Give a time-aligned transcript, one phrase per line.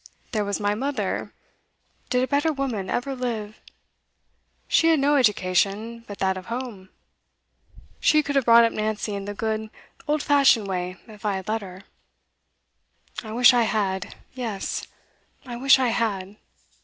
[0.31, 1.31] There was my mother,
[2.09, 3.61] did a better woman ever live?
[4.67, 6.89] She had no education but that of home.
[7.99, 9.69] She could have brought up Nancy in the good,
[10.07, 11.83] old fashioned way, if I had let her.
[13.23, 14.87] I wish I had, yes,
[15.45, 16.35] I wish I had.